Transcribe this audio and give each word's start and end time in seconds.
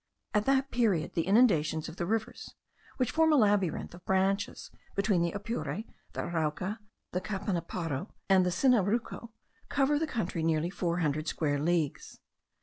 At 0.33 0.45
that 0.45 0.71
period 0.71 1.13
the 1.13 1.27
inundations 1.27 1.87
of 1.87 1.97
the 1.97 2.07
rivers, 2.07 2.55
which 2.97 3.11
form 3.11 3.31
a 3.31 3.35
labyrinth 3.35 3.93
of 3.93 4.03
branches 4.03 4.71
between 4.95 5.21
the 5.21 5.31
Apure, 5.31 5.83
the 6.13 6.21
Arauca, 6.21 6.79
the 7.11 7.21
Capanaparo, 7.21 8.09
and 8.27 8.43
the 8.43 8.49
Sinaruco, 8.49 9.31
cover 9.69 9.93
a 9.97 10.07
country 10.07 10.41
of 10.41 10.47
nearly 10.47 10.71
four 10.71 11.01
hundred 11.01 11.27
square 11.27 11.59
leagues. 11.59 12.17